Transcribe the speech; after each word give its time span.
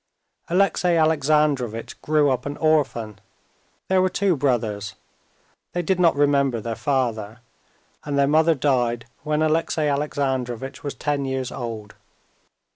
Alexey 0.49 0.95
Alexandrovitch 0.97 2.01
grew 2.01 2.31
up 2.31 2.47
an 2.47 2.57
orphan. 2.57 3.19
There 3.87 4.01
were 4.01 4.09
two 4.09 4.35
brothers. 4.35 4.95
They 5.73 5.83
did 5.83 5.99
not 5.99 6.15
remember 6.15 6.59
their 6.59 6.73
father, 6.73 7.41
and 8.03 8.17
their 8.17 8.25
mother 8.25 8.55
died 8.55 9.05
when 9.21 9.43
Alexey 9.43 9.83
Alexandrovitch 9.87 10.83
was 10.83 10.95
ten 10.95 11.23
years 11.25 11.51
old. 11.51 11.93